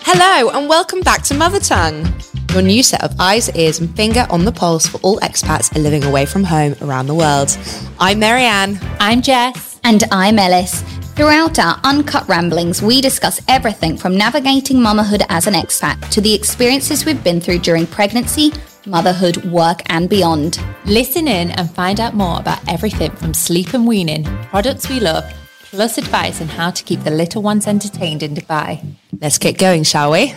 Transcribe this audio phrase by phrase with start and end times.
[0.00, 2.12] Hello, and welcome back to Mother Tongue,
[2.52, 6.02] your new set of eyes, ears, and finger on the pulse for all expats living
[6.02, 7.56] away from home around the world.
[8.00, 8.80] I'm Marianne.
[8.98, 9.78] I'm Jess.
[9.84, 10.82] And I'm Ellis.
[11.18, 16.32] Throughout our uncut ramblings, we discuss everything from navigating motherhood as an expat to the
[16.32, 18.52] experiences we've been through during pregnancy,
[18.86, 20.60] motherhood, work, and beyond.
[20.84, 25.24] Listen in and find out more about everything from sleep and weaning, products we love,
[25.72, 28.80] plus advice on how to keep the little ones entertained in Dubai.
[29.20, 30.32] Let's get going, shall we?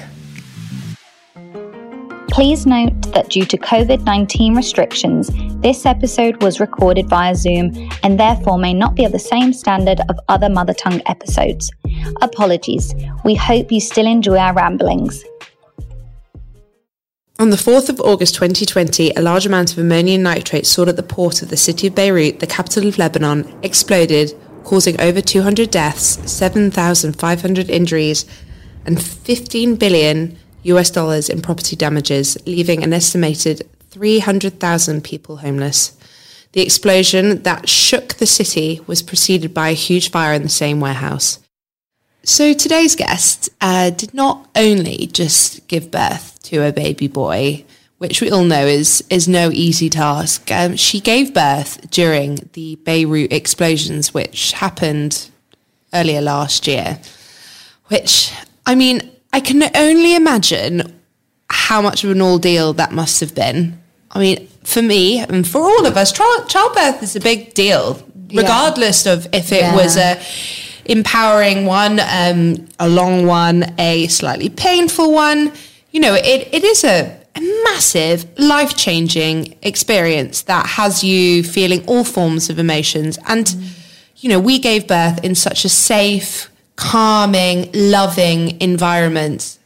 [2.32, 5.30] Please note that due to COVID 19 restrictions,
[5.62, 10.00] this episode was recorded via Zoom and therefore may not be of the same standard
[10.08, 11.70] of other Mother Tongue episodes.
[12.22, 12.96] Apologies.
[13.26, 15.26] We hope you still enjoy our ramblings.
[17.38, 21.04] On the 4th of August 2020, a large amount of ammonium nitrate stored at the
[21.04, 26.32] port of the city of Beirut, the capital of Lebanon, exploded, causing over 200 deaths,
[26.32, 28.26] 7,500 injuries,
[28.86, 35.98] and 15 billion US dollars in property damages, leaving an estimated 300,000 people homeless.
[36.54, 40.80] The explosion that shook the city was preceded by a huge fire in the same
[40.80, 41.40] warehouse.
[42.24, 47.66] So today's guest uh, did not only just give birth to a baby boy,
[47.98, 50.52] which we all know is is no easy task.
[50.52, 55.30] Um, she gave birth during the Beirut explosions, which happened
[55.94, 57.00] earlier last year.
[57.88, 58.34] Which
[58.66, 61.02] I mean, I can only imagine
[61.50, 63.82] how much of an ordeal that must have been.
[64.12, 68.02] I mean, for me and for all of us, childbirth is a big deal,
[68.34, 69.14] regardless yeah.
[69.14, 69.76] of if it yeah.
[69.76, 70.22] was a
[70.86, 75.52] empowering one, um, a long one, a slightly painful one.
[75.92, 81.86] You know, it, it is a, a massive, life changing experience that has you feeling
[81.86, 83.18] all forms of emotions.
[83.28, 83.70] And, mm.
[84.18, 86.51] you know, we gave birth in such a safe,
[86.82, 89.60] calming, loving environment.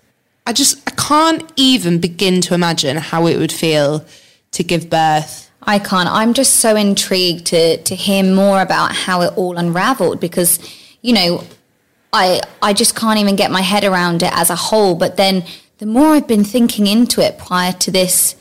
[0.45, 4.05] I just I can't even begin to imagine how it would feel
[4.51, 5.49] to give birth.
[5.63, 6.09] I can't.
[6.09, 10.59] I'm just so intrigued to to hear more about how it all unraveled because,
[11.01, 11.43] you know,
[12.11, 14.93] I I just can't even get my head around it as a whole.
[14.93, 15.45] But then
[15.77, 18.35] the more I've been thinking into it prior to this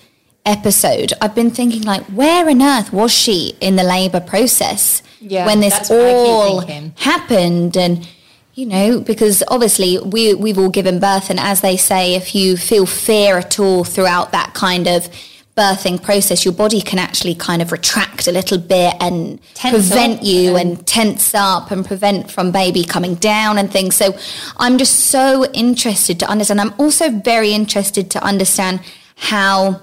[0.44, 5.46] episode, I've been thinking like, where on earth was she in the labour process yeah,
[5.46, 6.60] when this all
[6.96, 7.76] happened?
[7.76, 8.06] And
[8.54, 12.56] you know, because obviously we we've all given birth, and as they say, if you
[12.56, 15.08] feel fear at all throughout that kind of
[15.56, 20.22] birthing process, your body can actually kind of retract a little bit and tense prevent
[20.22, 23.94] you and tense up and prevent from baby coming down and things.
[23.94, 24.16] So
[24.56, 26.60] I'm just so interested to understand.
[26.60, 28.80] I'm also very interested to understand
[29.16, 29.82] how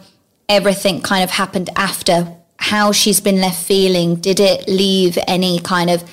[0.49, 4.15] everything kind of happened after, how she's been left feeling.
[4.15, 6.03] Did it leave any kind of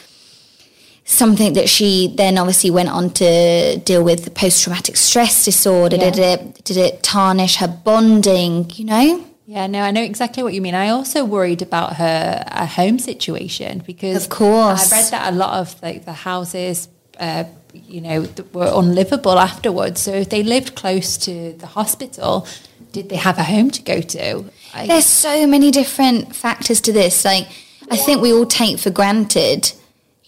[1.09, 5.97] something that she then obviously went on to deal with post traumatic stress disorder.
[5.97, 6.11] Yeah.
[6.11, 8.71] Did it did it tarnish her bonding?
[8.75, 9.25] You know.
[9.47, 10.75] Yeah, no, I know exactly what you mean.
[10.75, 15.59] I also worried about her, home situation because, of course, I read that a lot
[15.59, 16.87] of like the houses,
[17.19, 20.03] uh, you know, were unlivable afterwards.
[20.03, 22.47] So if they lived close to the hospital,
[22.93, 24.45] did they have a home to go to?
[24.75, 27.25] I, There's so many different factors to this.
[27.25, 27.49] Like,
[27.91, 29.73] I think we all take for granted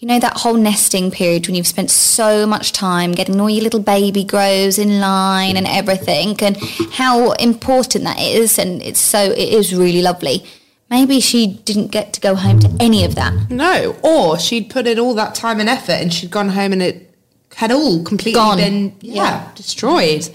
[0.01, 3.63] you know that whole nesting period when you've spent so much time getting all your
[3.63, 6.57] little baby grows in line and everything and
[6.93, 10.43] how important that is and it's so it is really lovely.
[10.89, 13.51] Maybe she didn't get to go home to any of that.
[13.51, 16.81] No or she'd put in all that time and effort and she'd gone home and
[16.81, 17.15] it
[17.55, 18.57] had all completely Gone.
[18.57, 20.27] been yeah, yeah, destroyed.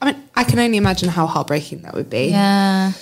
[0.00, 2.30] I mean i can only imagine how heartbreaking that would be.
[2.30, 2.92] Yeah.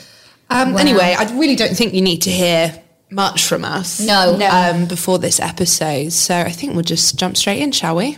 [0.51, 4.01] Um, anyway i really don't think you need to hear much from us.
[4.01, 4.37] No.
[4.37, 4.49] no.
[4.49, 6.13] Um, before this episode.
[6.13, 8.17] So I think we'll just jump straight in, shall we?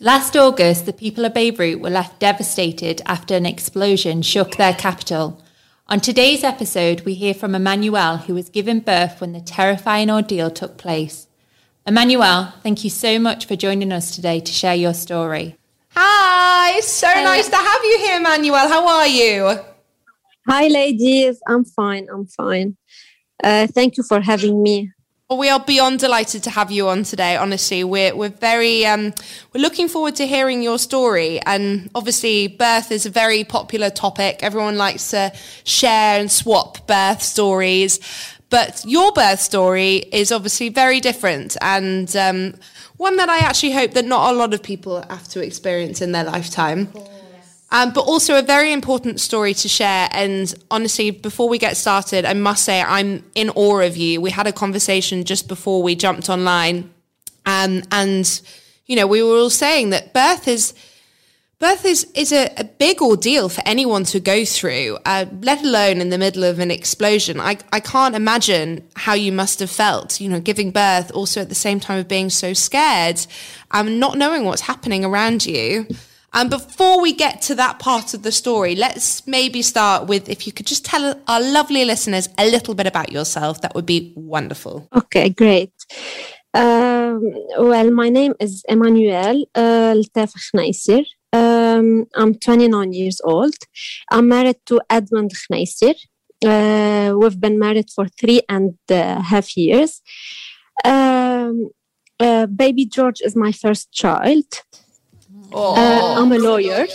[0.00, 5.42] Last August, the people of Beirut were left devastated after an explosion shook their capital.
[5.88, 10.50] On today's episode, we hear from Emmanuelle, who was given birth when the terrifying ordeal
[10.50, 11.26] took place.
[11.84, 15.56] Emmanuelle, thank you so much for joining us today to share your story.
[15.96, 17.24] Hi, so Hello.
[17.24, 18.68] nice to have you here, Emmanuelle.
[18.68, 19.58] How are you?
[20.48, 21.42] Hi, ladies.
[21.46, 22.08] I'm fine.
[22.10, 22.78] I'm fine.
[23.44, 24.90] Uh, thank you for having me.
[25.28, 27.36] Well, we are beyond delighted to have you on today.
[27.36, 29.12] Honestly, we're we're very um,
[29.52, 31.38] we're looking forward to hearing your story.
[31.42, 34.38] And obviously, birth is a very popular topic.
[34.42, 35.34] Everyone likes to
[35.64, 38.00] share and swap birth stories,
[38.48, 42.54] but your birth story is obviously very different and um,
[42.96, 46.12] one that I actually hope that not a lot of people have to experience in
[46.12, 46.88] their lifetime.
[47.70, 50.08] Um, but also a very important story to share.
[50.12, 54.22] And honestly, before we get started, I must say I'm in awe of you.
[54.22, 56.90] We had a conversation just before we jumped online,
[57.44, 58.40] um, and
[58.86, 60.72] you know we were all saying that birth is
[61.58, 66.00] birth is is a, a big ordeal for anyone to go through, uh, let alone
[66.00, 67.38] in the middle of an explosion.
[67.38, 70.22] I I can't imagine how you must have felt.
[70.22, 73.20] You know, giving birth, also at the same time of being so scared,
[73.72, 75.86] um, not knowing what's happening around you.
[76.34, 80.46] And before we get to that part of the story, let's maybe start with if
[80.46, 83.60] you could just tell our lovely listeners a little bit about yourself.
[83.62, 84.88] That would be wonderful.
[84.94, 85.72] Okay, great.
[86.54, 87.22] Um,
[87.58, 89.94] well, my name is Emmanuelle uh.
[91.32, 93.54] Um, I'm 29 years old.
[94.10, 95.94] I'm married to Edmund Khnaisser.
[96.44, 100.00] Uh, we've been married for three and a half years.
[100.84, 101.70] Um,
[102.20, 104.44] uh, baby George is my first child.
[105.52, 105.74] Oh.
[105.76, 106.86] Uh, I'm a lawyer.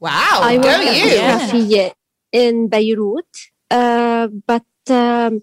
[0.00, 1.18] Wow, I go you.
[1.18, 1.92] Rafia
[2.32, 3.26] in Beirut,
[3.70, 5.42] uh, but um,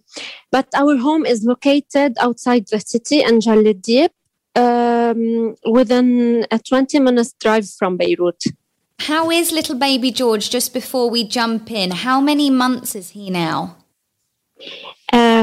[0.52, 4.12] but our home is located outside the city in Jal el Dib,
[4.56, 8.44] um, within a 20 minutes drive from Beirut.
[9.00, 10.50] How is little baby George?
[10.50, 13.78] Just before we jump in, how many months is he now?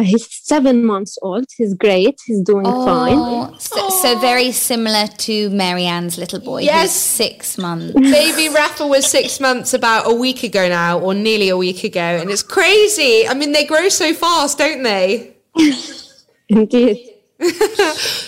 [0.03, 1.45] Uh, he's seven months old.
[1.57, 2.21] He's great.
[2.27, 3.15] He's doing fine.
[3.17, 6.83] Oh, so, so very similar to Marianne's little boy, Yes.
[6.83, 7.93] who's six months.
[8.19, 12.01] Baby Rafa was six months about a week ago now, or nearly a week ago,
[12.01, 13.27] and it's crazy.
[13.29, 15.37] I mean, they grow so fast, don't they?
[16.49, 17.09] Indeed.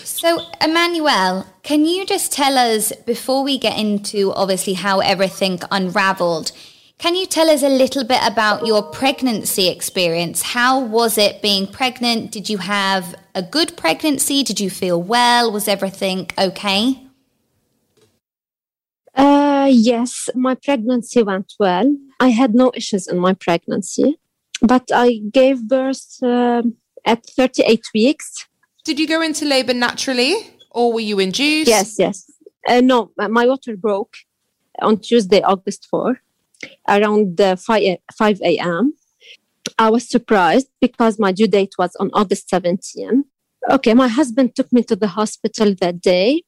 [0.04, 6.50] So, Emmanuelle, can you just tell us, before we get into obviously how everything unraveled,
[6.98, 10.42] can you tell us a little bit about your pregnancy experience?
[10.42, 12.30] How was it being pregnant?
[12.30, 14.42] Did you have a good pregnancy?
[14.42, 15.50] Did you feel well?
[15.52, 17.00] Was everything okay?
[19.14, 21.96] Uh, yes, my pregnancy went well.
[22.20, 24.18] I had no issues in my pregnancy,
[24.62, 28.46] but I gave birth um at 38 weeks.
[28.84, 30.34] Did you go into labour naturally,
[30.70, 31.68] or were you induced?
[31.68, 32.30] Yes, yes.
[32.66, 34.16] Uh, no, my my water broke
[34.80, 36.20] on Tuesday, August 4,
[36.88, 38.94] around uh, 5, 5 a.m.
[39.78, 43.24] I was surprised because my due date was on August 17.
[43.70, 46.42] Okay, my husband took me to the hospital that day.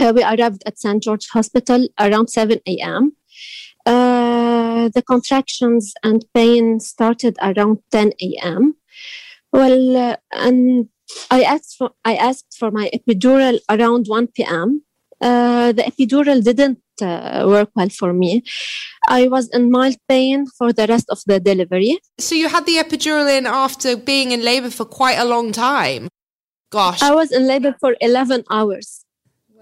[0.00, 1.02] Uh, we arrived at St.
[1.02, 3.12] George Hospital around 7 a.m.
[3.86, 8.74] Uh, the contractions and pain started around 10 a.m.
[9.52, 10.88] Well, uh, and
[11.30, 14.82] I asked for I asked for my epidural around 1 p.m.
[15.24, 18.42] Uh, the epidural didn't uh, work well for me.
[19.08, 21.98] I was in mild pain for the rest of the delivery.
[22.18, 26.08] So you had the epidural in after being in labour for quite a long time.
[26.70, 27.02] Gosh.
[27.02, 29.04] I was in labor for 11 hours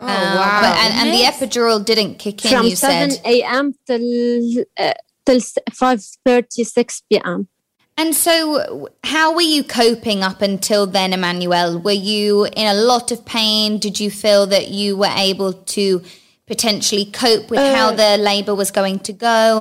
[0.00, 0.60] oh, Uh, wow.
[0.62, 3.74] But, and, and the epidural didn't kick in, from you 7 a.m.
[3.86, 4.94] till uh,
[5.24, 7.48] till 5:36 p.m.
[8.02, 11.80] And so, how were you coping up until then, Emmanuelle?
[11.80, 13.78] Were you in a lot of pain?
[13.78, 16.02] Did you feel that you were able to
[16.48, 19.60] potentially cope with how Uh, the labor was going to go?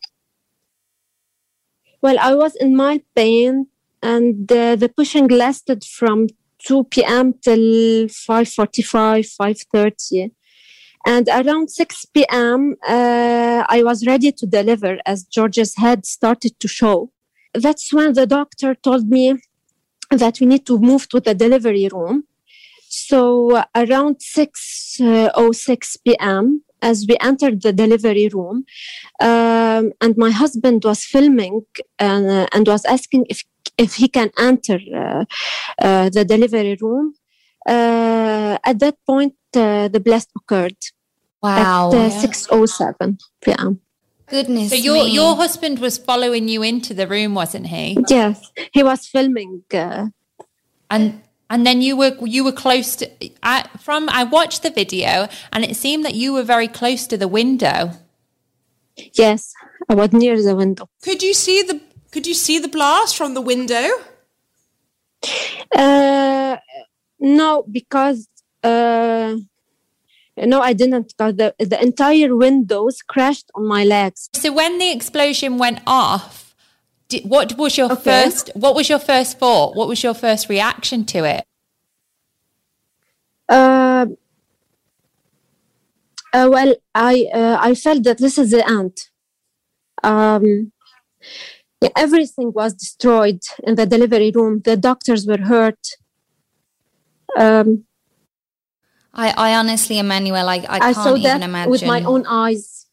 [2.02, 3.68] Well, I was in mild pain,
[4.02, 6.28] and uh, the pushing lasted from
[6.66, 7.34] 2 p.m.
[7.46, 10.32] till 5:45, 5:30,
[11.06, 12.76] and around 6 p.m.
[12.88, 17.12] Uh, I was ready to deliver as George's head started to show.
[17.54, 19.36] That's when the doctor told me
[20.10, 22.26] that we need to move to the delivery room.
[22.90, 26.64] So uh, around 6:06 p.m.
[26.84, 28.66] As we entered the delivery room,
[29.20, 31.62] um, and my husband was filming
[32.00, 33.44] and, uh, and was asking if
[33.78, 35.26] if he can enter uh,
[35.82, 37.14] uh, the delivery room.
[37.68, 40.78] Uh, at that point, uh, the blast occurred
[41.44, 41.90] Wow.
[41.92, 43.82] at uh, 6:07 p.m.
[44.32, 45.12] Goodness So your me.
[45.20, 47.98] your husband was following you into the room, wasn't he?
[48.10, 48.38] Yes,
[48.74, 49.64] he was filming.
[49.74, 50.08] Uh,
[50.90, 53.06] And and then you were you were close to
[53.44, 57.18] I, from I watched the video and it seemed that you were very close to
[57.18, 57.78] the window.
[59.24, 59.54] yes,
[59.90, 60.86] I was near the window.
[61.06, 61.78] could you see the
[62.14, 63.86] could you see the blast from the window?
[65.76, 66.58] Uh,
[67.20, 68.28] no, because
[68.64, 69.36] uh,
[70.46, 71.14] no, I didn't.
[71.18, 74.30] Because the the entire windows crashed on my legs.
[74.34, 76.56] So when the explosion went off,
[77.10, 78.04] did, what was your Okay.
[78.04, 79.76] first what was your first thought?
[79.76, 81.46] What was your first reaction to it?
[83.50, 84.06] Uh,
[86.34, 88.98] uh, well, I uh, I felt that this is the end.
[90.04, 90.72] Um,
[91.82, 94.62] yeah, everything was destroyed in the delivery room.
[94.64, 95.80] The doctors were hurt.
[97.38, 97.86] Um,
[99.14, 101.72] I, I honestly, Emmanuelle, I, I I, can't saw even imagine.
[101.72, 102.86] with my own eyes.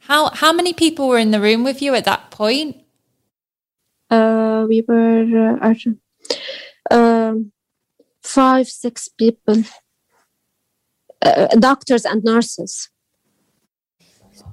[0.00, 2.76] How how many people were in the room with you at that point?
[4.10, 5.74] Uh, we were uh,
[6.90, 7.52] um,
[8.22, 9.62] five, six people,
[11.22, 12.90] uh, doctors and nurses.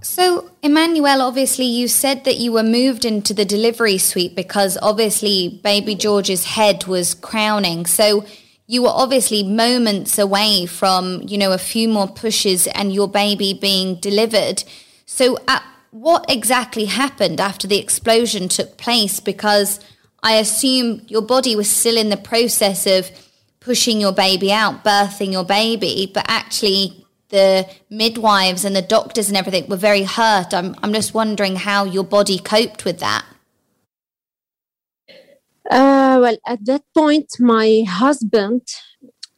[0.04, 5.60] So, Emmanuelle, obviously, you said that you were moved into the delivery suite because obviously
[5.64, 7.86] baby George's head was crowning.
[7.86, 8.26] So,
[8.72, 13.54] you were obviously moments away from, you know, a few more pushes and your baby
[13.54, 14.64] being delivered.
[15.06, 15.62] So, at
[15.92, 19.20] what exactly happened after the explosion took place?
[19.20, 19.82] Because
[20.24, 23.12] I assume your body was still in the process of
[23.60, 29.36] pushing your baby out, birthing your baby, but actually the midwives and the doctors and
[29.36, 30.54] everything were very hurt.
[30.54, 33.26] I'm, I'm just wondering how your body coped with that.
[35.70, 38.62] Uh, well, at that point, my husband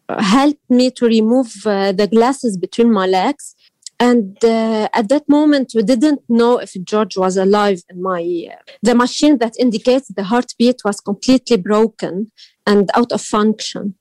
[0.10, 3.56] helped me to remove uh, the glasses between my legs.
[4.00, 7.82] And uh, at that moment, we didn't know if George was alive.
[7.90, 12.32] And my uh, the machine that indicates the heartbeat was completely broken
[12.66, 13.96] and out of function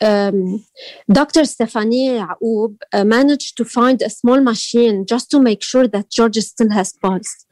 [0.00, 0.64] um,
[1.10, 1.44] Dr.
[1.44, 6.36] Stephanie Yaoub uh, managed to find a small machine just to make sure that George
[6.38, 7.46] still has pulse.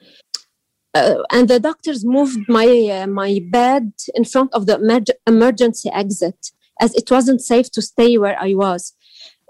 [0.94, 5.88] Uh, and the doctors moved my uh, my bed in front of the emer- emergency
[5.92, 8.94] exit as it wasn't safe to stay where I was.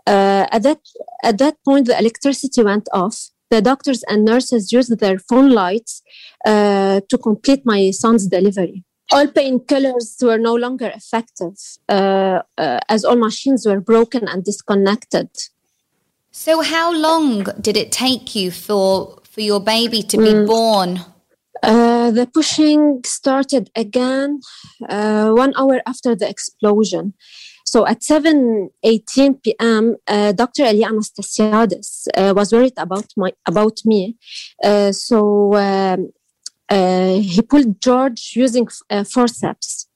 [0.06, 0.80] Uh, at that
[1.23, 3.30] at that point, the electricity went off.
[3.50, 6.02] The doctors and nurses used their phone lights
[6.47, 11.54] uh, to complete my son's delivery all painkillers were no longer effective
[11.88, 15.28] uh, uh, as all machines were broken and disconnected.
[16.30, 20.47] So, how long did it take you for for your baby to be mm.
[20.47, 21.00] born?
[21.62, 24.40] Uh, the pushing started again
[24.88, 27.14] uh, one hour after the explosion.
[27.67, 30.64] So at 7:18 p.m., uh, Dr.
[30.64, 34.17] Elia Anastasiadis uh, was worried about my about me.
[34.93, 36.11] so um,
[36.71, 39.88] uh, he pulled George using uh, forceps.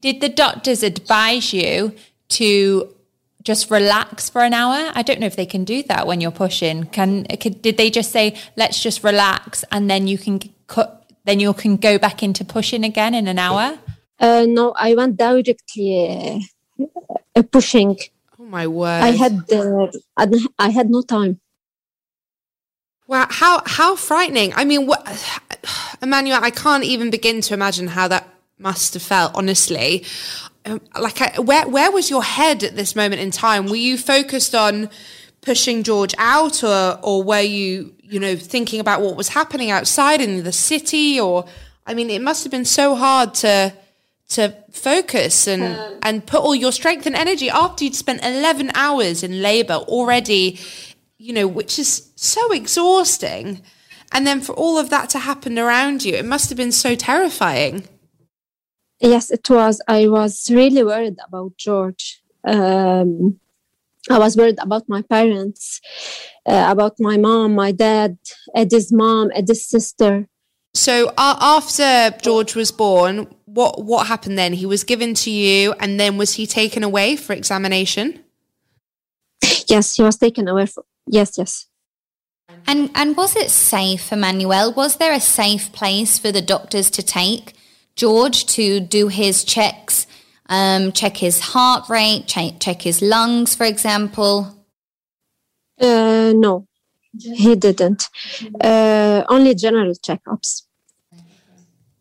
[0.00, 1.92] Did the doctors advise you
[2.30, 2.94] to
[3.42, 4.92] just relax for an hour?
[4.94, 6.84] I don't know if they can do that when you're pushing.
[6.84, 11.52] Can, did they just say let's just relax and then you can cut then you
[11.52, 13.78] can go back into pushing again in an hour?
[14.18, 16.46] Uh, no, I went directly
[17.36, 17.96] uh, pushing.
[18.38, 19.02] Oh my word!
[19.02, 19.88] I had uh,
[20.58, 21.40] I had no time.
[23.06, 24.52] Wow, how how frightening!
[24.54, 25.04] I mean, what,
[26.02, 29.32] Emmanuelle, I can't even begin to imagine how that must have felt.
[29.34, 30.04] Honestly,
[30.66, 33.66] um, like, I, where where was your head at this moment in time?
[33.66, 34.90] Were you focused on
[35.42, 40.20] pushing George out, or or were you you know thinking about what was happening outside
[40.20, 41.20] in the city?
[41.20, 41.44] Or
[41.86, 43.72] I mean, it must have been so hard to
[44.30, 48.70] to focus and um, and put all your strength and energy after you'd spent 11
[48.74, 50.58] hours in labor already
[51.20, 53.60] you know, which is so exhausting.
[54.10, 56.94] And then for all of that to happen around you, it must have been so
[56.94, 57.84] terrifying.
[59.00, 59.82] Yes, it was.
[59.86, 62.22] I was really worried about George.
[62.42, 63.38] Um,
[64.08, 65.80] I was worried about my parents,
[66.46, 68.16] uh, about my mom, my dad,
[68.54, 70.26] Eddie's mom, Eddie's sister.
[70.72, 74.52] So uh, after George was born, what what happened then?
[74.52, 78.20] He was given to you, and then was he taken away for examination?
[79.66, 81.66] Yes, he was taken away for, Yes, yes.
[82.66, 84.74] And and was it safe, Emmanuelle?
[84.74, 87.54] Was there a safe place for the doctors to take
[87.96, 90.06] George to do his checks,
[90.50, 94.66] um, check his heart rate, check, check his lungs, for example?
[95.80, 96.66] Uh, no,
[97.16, 98.08] he didn't.
[98.60, 100.64] Uh, only general checkups.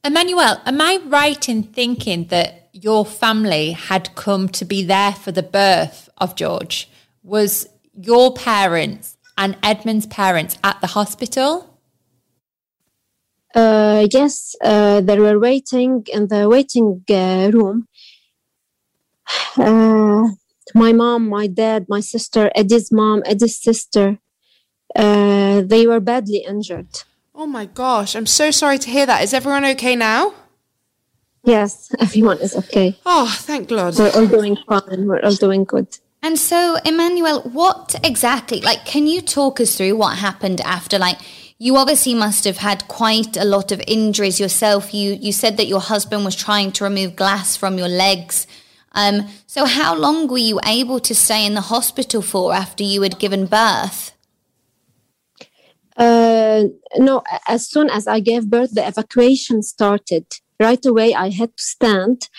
[0.03, 5.32] Emmanuelle, am I right in thinking that your family had come to be there for
[5.32, 6.89] the birth of George?
[7.24, 11.77] Was your parents and Edmund's parents at the hospital?
[13.53, 17.88] Uh, yes, uh, they were waiting in the waiting uh, room.
[19.58, 20.28] Uh,
[20.74, 24.20] my mom, my dad, my sister, Eddie's mom, Eddie's sister,
[24.96, 27.04] uh, they were badly injured.
[27.34, 29.24] Oh my gosh, I'm so sorry to hear that.
[29.24, 30.34] Is everyone okay now?
[31.44, 32.98] Yes, everyone is okay.
[33.06, 33.98] Oh, thank God.
[33.98, 35.08] We're all doing fine.
[35.08, 35.98] We're all doing good.
[36.22, 41.00] And so, Emmanuelle, what exactly, like, can you talk us through what happened after?
[41.00, 41.20] Like,
[41.58, 44.94] you obviously must have had quite a lot of injuries yourself.
[44.94, 48.48] You you said that your husband was trying to remove glass from your legs.
[48.93, 53.01] Um, so, how long were you able to stay in the hospital for after you
[53.01, 54.13] had given birth?
[55.96, 56.63] Uh,
[56.98, 60.25] no, as soon as I gave birth, the evacuation started.
[60.60, 62.29] Right away, I had to stand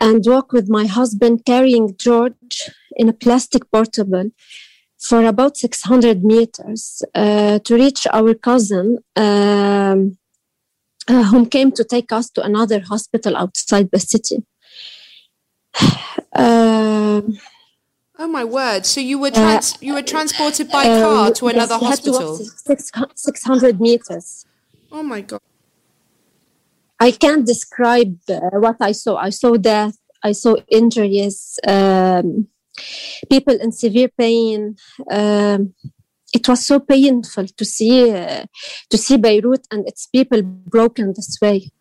[0.00, 4.30] and walk with my husband carrying George in a plastic portable
[4.98, 10.16] for about 600 meters uh, to reach our cousin, um,
[11.08, 14.44] uh, whom came to take us to another hospital outside the city.
[16.34, 17.38] Um,
[18.18, 18.86] Oh my word!
[18.86, 22.36] So you were trans- you were transported by car um, to another yes, to hospital.
[23.16, 24.46] 600 meters.
[24.92, 25.40] Oh my god!
[27.00, 29.16] I can't describe uh, what I saw.
[29.16, 29.96] I saw death.
[30.22, 31.58] I saw injuries.
[31.66, 32.46] Um,
[33.28, 34.76] people in severe pain.
[35.10, 35.74] Um,
[36.32, 38.44] it was so painful to see uh,
[38.90, 41.72] to see Beirut and its people broken this way.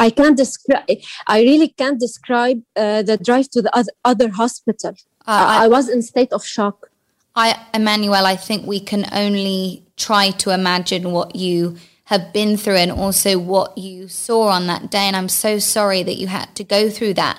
[0.00, 0.88] I can't describe.
[1.26, 4.94] I really can't describe uh, the drive to the other, other hospital.
[5.26, 6.90] I, I was in state of shock.
[7.36, 12.76] I, Emmanuelle, I think we can only try to imagine what you have been through
[12.76, 15.04] and also what you saw on that day.
[15.08, 17.38] And I'm so sorry that you had to go through that.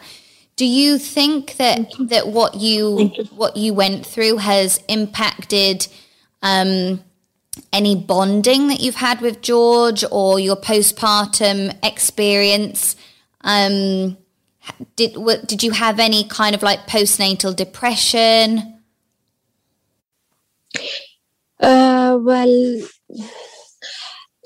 [0.55, 5.87] Do you think that that what you, what you went through has impacted
[6.43, 7.03] um,
[7.73, 12.95] any bonding that you've had with George or your postpartum experience?
[13.41, 14.17] Um,
[14.95, 15.17] did
[15.47, 18.79] did you have any kind of like postnatal depression?
[21.59, 22.81] Uh, well,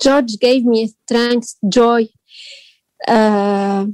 [0.02, 2.06] George gave me strength, joy.
[3.06, 3.86] Uh,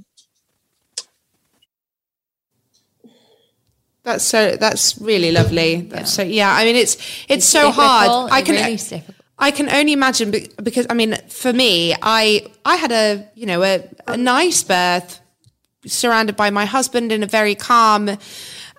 [4.04, 4.56] That's so.
[4.56, 5.82] That's really lovely.
[5.82, 6.22] That's so.
[6.22, 6.52] Yeah.
[6.52, 6.96] I mean, it's
[7.28, 7.86] it's, so difficult.
[7.86, 8.32] hard.
[8.32, 8.54] I can.
[8.54, 9.04] really.
[9.38, 10.30] I can only imagine
[10.62, 15.20] because I mean, for me, I I had a you know a, a nice birth,
[15.86, 18.08] surrounded by my husband in a very calm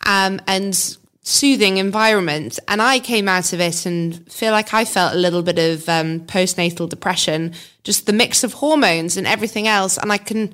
[0.05, 5.13] um, and soothing environment, and I came out of it and feel like I felt
[5.13, 7.53] a little bit of um, postnatal depression,
[7.83, 10.53] just the mix of hormones and everything else, and I can.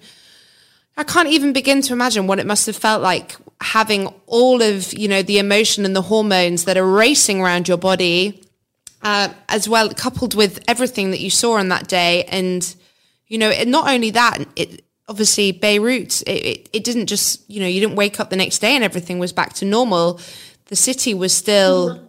[0.98, 4.94] I can't even begin to imagine what it must have felt like having all of
[4.94, 8.42] you know the emotion and the hormones that are racing around your body
[9.01, 12.24] uh, as well, coupled with everything that you saw on that day.
[12.25, 12.75] And,
[13.28, 17.60] you know, it, not only that, it obviously Beirut, it, it, it didn't just, you
[17.62, 20.20] know, you didn't wake up the next day and everything was back to normal.
[20.66, 22.07] The city was still,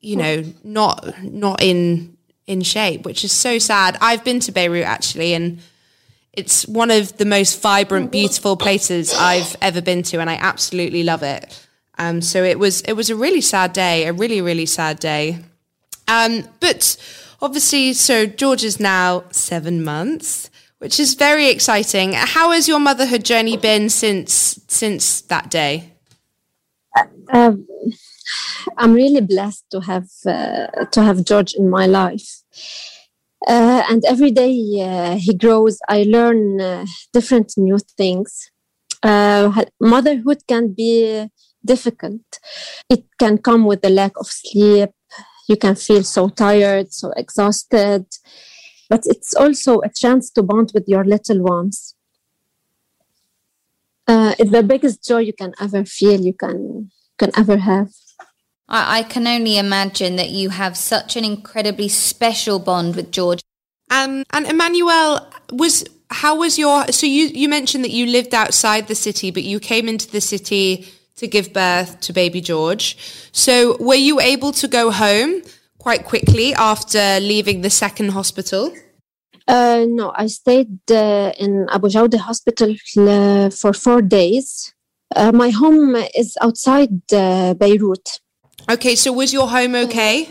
[0.00, 3.98] you know, not not in in shape, which is so sad.
[4.00, 5.58] I've been to Beirut actually, and
[6.38, 11.02] it's one of the most vibrant, beautiful places I've ever been to, and I absolutely
[11.02, 11.66] love it.
[11.98, 15.40] Um, so it was it was a really sad day, a really really sad day.
[16.06, 16.96] Um, but
[17.42, 20.48] obviously, so George is now seven months,
[20.78, 22.12] which is very exciting.
[22.12, 25.92] How has your motherhood journey been since since that day?
[27.32, 27.66] um,
[28.76, 32.42] I'm really blessed to have uh, to have George in my life.
[33.46, 38.50] Uh, and every day uh, he grows, I learn uh, different new things.
[39.02, 41.28] Uh, motherhood can be
[41.64, 42.20] difficult.
[42.90, 44.90] It can come with the lack of sleep.
[45.48, 48.06] You can feel so tired, so exhausted.
[48.90, 51.94] But it's also a chance to bond with your little ones.
[54.06, 57.90] Uh, it's the biggest joy you can ever feel, you can can ever have.
[58.68, 63.40] I, I can only imagine that you have such an incredibly special bond with George.
[63.90, 68.88] Um, and Emmanuelle was how was your so you you mentioned that you lived outside
[68.88, 72.96] the city, but you came into the city to give birth to baby George.
[73.32, 75.42] So were you able to go home
[75.78, 78.72] quite quickly after leaving the second hospital?
[79.46, 84.74] Uh, no, I stayed uh, in Abou Jaoude Hospital uh, for four days.
[85.16, 88.20] Uh, my home is outside uh, Beirut.
[88.68, 90.28] Okay, so was your home okay?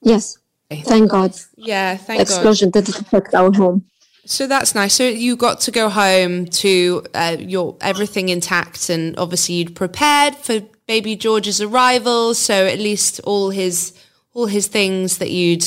[0.00, 0.38] Yes,
[0.70, 1.34] thank God.
[1.56, 2.22] Yeah, thank God.
[2.22, 3.84] Explosion didn't affect our home.
[4.24, 4.94] So that's nice.
[4.94, 10.34] So you got to go home to uh, your everything intact, and obviously you'd prepared
[10.34, 12.34] for baby George's arrival.
[12.34, 13.92] So at least all his
[14.34, 15.64] all his things that you'd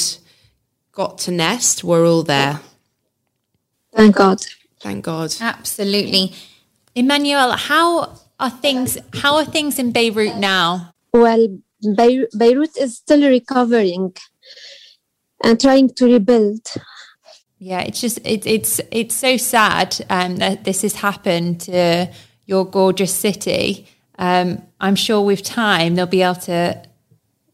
[0.91, 2.59] got to nest were all there.
[3.93, 4.41] Thank God.
[4.79, 5.33] Thank God.
[5.41, 6.33] Absolutely.
[6.95, 8.97] Emmanuelle, how are things?
[9.13, 10.93] How are things in Beirut now?
[11.13, 11.59] Well,
[11.95, 14.13] Beir- Beirut is still recovering
[15.43, 16.67] and trying to rebuild.
[17.57, 22.09] Yeah, it's just it's it's it's so sad um, that this has happened to
[22.45, 23.87] your gorgeous city.
[24.17, 26.83] Um, I'm sure with time they'll be able to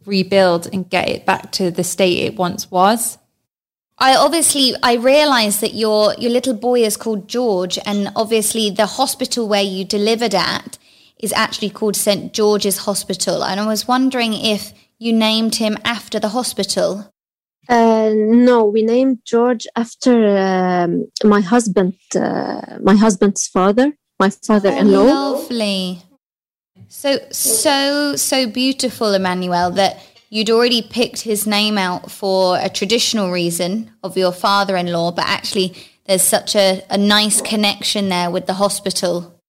[0.05, 3.17] rebuild and get it back to the state it once was.
[3.99, 8.85] I obviously I realized that your your little boy is called George and obviously the
[8.85, 10.77] hospital where you delivered at
[11.19, 16.19] is actually called St George's Hospital and I was wondering if you named him after
[16.19, 17.11] the hospital.
[17.69, 25.03] Uh, no, we named George after um, my husband, uh, my husband's father, my father-in-law.
[25.03, 26.01] Lovely.
[26.87, 29.99] So so so beautiful Emmanuelle that
[30.29, 35.75] you'd already picked his name out for a traditional reason of your father-in-law, but actually
[36.05, 39.41] there's such a, a nice connection there with the hospital.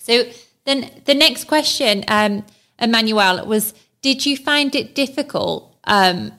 [0.00, 0.24] So
[0.64, 2.44] then the next question, um,
[2.80, 6.32] Emmanuelle, was did you find it difficult um,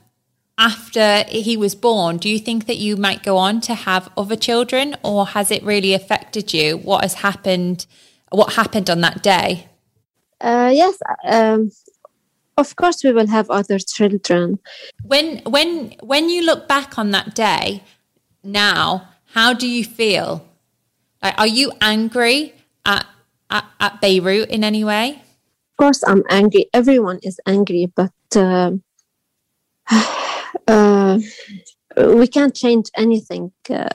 [0.58, 2.18] after he was born?
[2.18, 5.64] Do you think that you might go on to have other children, or has it
[5.64, 6.78] really affected you?
[6.78, 7.86] What has happened?
[8.30, 9.68] What happened on that day?
[10.42, 11.72] Uh, yes, um,
[12.58, 14.60] of course we will have other children.
[15.04, 17.84] When when when you look back on that day
[18.44, 20.46] now, how do you feel?
[21.22, 22.54] Like, are you angry
[22.86, 23.06] at,
[23.54, 25.22] at, at Beirut in any way?
[25.72, 26.66] Of course, I'm angry.
[26.74, 28.72] Everyone is angry, but uh,
[30.68, 31.20] uh,
[31.96, 33.90] we can't change anything uh,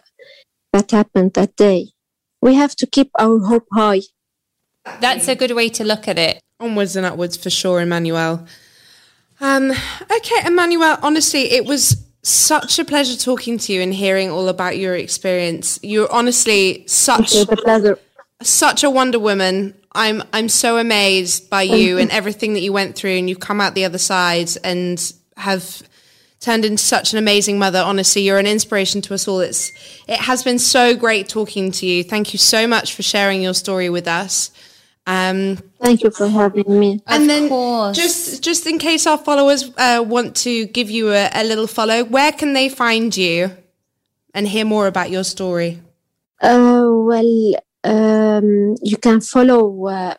[0.72, 1.88] that happened that day.
[2.40, 4.02] We have to keep our hope high.
[5.00, 6.40] That's a good way to look at it.
[6.60, 8.46] Onwards and upwards for sure, Emmanuelle.
[9.40, 14.48] Um, okay, Emmanuelle, honestly, it was such a pleasure talking to you and hearing all
[14.48, 15.78] about your experience.
[15.82, 17.98] You're honestly such a pleasure.
[18.42, 19.74] Such a Wonder Woman.
[19.92, 23.60] I'm I'm so amazed by you and everything that you went through and you've come
[23.60, 25.82] out the other side and have
[26.40, 27.80] turned into such an amazing mother.
[27.80, 29.40] Honestly, you're an inspiration to us all.
[29.40, 29.72] It's
[30.06, 32.04] it has been so great talking to you.
[32.04, 34.50] Thank you so much for sharing your story with us.
[35.06, 37.02] Um, Thank you for having me.
[37.06, 37.96] And Of then course.
[37.96, 42.04] just just in case our followers uh, want to give you a, a little follow,
[42.04, 43.56] where can they find you
[44.34, 45.80] and hear more about your story?
[46.40, 50.14] Uh, well, um, you can follow uh,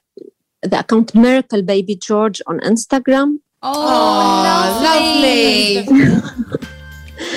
[0.61, 3.39] the account Miracle Baby George on Instagram.
[3.61, 5.85] Oh, lovely.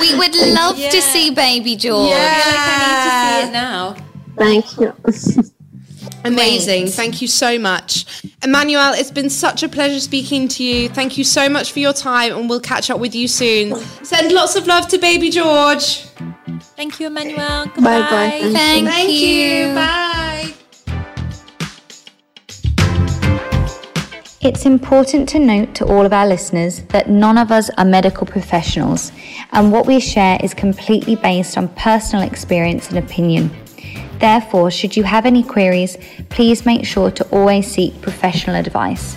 [0.01, 2.11] We would love to see baby George.
[2.11, 2.43] Yeah.
[2.55, 3.97] I need to see it now.
[4.37, 5.53] Thank you.
[6.25, 6.87] Amazing.
[6.89, 8.23] Thank you so much.
[8.41, 10.89] Emmanuelle, it's been such a pleasure speaking to you.
[10.89, 13.77] Thank you so much for your time and we'll catch up with you soon.
[14.05, 16.03] Send lots of love to baby George.
[16.77, 17.73] Thank you, Emmanuelle.
[17.75, 18.01] Goodbye.
[18.01, 18.53] Bye bye.
[18.53, 19.75] Thank Thank, you.
[19.75, 20.02] Bye.
[24.43, 28.27] It's important to note to all of our listeners that none of us are medical
[28.27, 29.13] professionals,
[29.53, 33.53] and what we share is completely based on personal experience and opinion.
[34.19, 35.97] Therefore, should you have any queries,
[36.29, 39.17] please make sure to always seek professional advice.